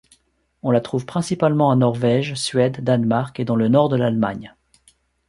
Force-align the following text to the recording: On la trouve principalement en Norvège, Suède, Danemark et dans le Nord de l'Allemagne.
On 0.63 0.71
la 0.71 0.81
trouve 0.81 1.05
principalement 1.05 1.67
en 1.67 1.75
Norvège, 1.75 2.33
Suède, 2.33 2.83
Danemark 2.83 3.39
et 3.39 3.45
dans 3.45 3.55
le 3.55 3.67
Nord 3.67 3.87
de 3.89 3.97
l'Allemagne. 3.97 4.55